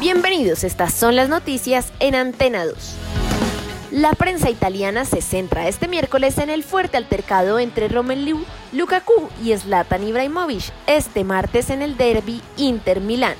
[0.00, 0.64] Bienvenidos.
[0.64, 2.76] Estas son las noticias en Antena 2.
[3.90, 9.56] La prensa italiana se centra este miércoles en el fuerte altercado entre Romelu Lukaku y
[9.56, 13.36] Zlatan Ibrahimovic este martes en el derby Inter-Milán,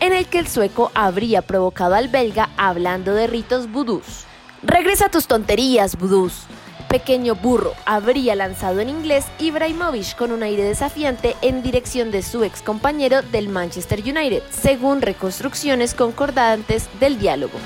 [0.00, 4.24] en el que el sueco habría provocado al belga hablando de ritos vudús.
[4.62, 6.44] Regresa tus tonterías, vudús.
[6.90, 12.42] Pequeño burro habría lanzado en inglés Ibrahimovic con un aire desafiante en dirección de su
[12.42, 17.56] ex compañero del Manchester United, según reconstrucciones concordantes del diálogo.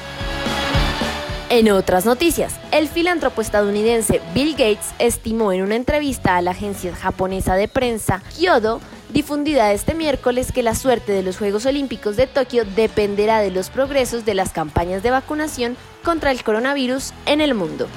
[1.48, 6.94] En otras noticias, el filántropo estadounidense Bill Gates estimó en una entrevista a la agencia
[6.94, 12.26] japonesa de prensa Kyodo, difundida este miércoles, que la suerte de los Juegos Olímpicos de
[12.26, 17.54] Tokio dependerá de los progresos de las campañas de vacunación contra el coronavirus en el
[17.54, 17.88] mundo.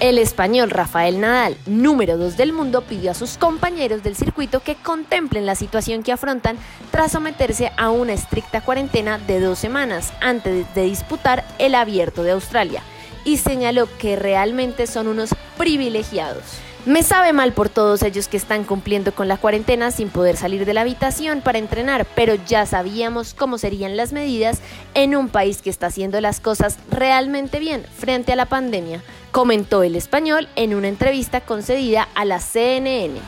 [0.00, 4.74] El español Rafael Nadal, número 2 del mundo, pidió a sus compañeros del circuito que
[4.74, 6.56] contemplen la situación que afrontan
[6.90, 12.30] tras someterse a una estricta cuarentena de dos semanas antes de disputar el abierto de
[12.30, 12.82] Australia
[13.26, 16.44] y señaló que realmente son unos privilegiados.
[16.86, 20.64] Me sabe mal por todos ellos que están cumpliendo con la cuarentena sin poder salir
[20.64, 24.60] de la habitación para entrenar, pero ya sabíamos cómo serían las medidas
[24.94, 29.82] en un país que está haciendo las cosas realmente bien frente a la pandemia, comentó
[29.82, 33.20] el español en una entrevista concedida a la CNN.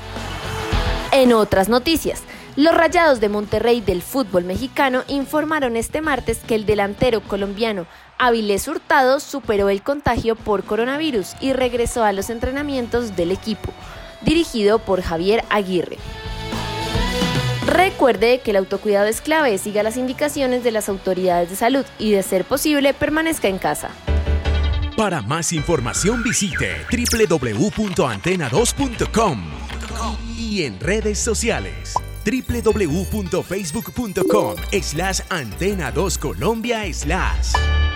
[1.13, 2.23] En otras noticias,
[2.57, 7.87] los Rayados de Monterrey del fútbol mexicano informaron este martes que el delantero colombiano
[8.19, 13.73] Avilés Hurtado superó el contagio por coronavirus y regresó a los entrenamientos del equipo,
[14.21, 15.99] dirigido por Javier Aguirre.
[17.67, 22.13] Recuerde que el autocuidado es clave, siga las indicaciones de las autoridades de salud y
[22.13, 23.91] de ser posible permanezca en casa.
[25.03, 29.43] Para más información visite www.antena2.com
[30.39, 37.92] y en redes sociales www.facebook.com slash antena 2 Colombia slash.